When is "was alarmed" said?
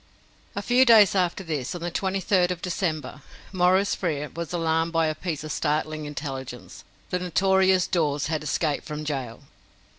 4.35-4.91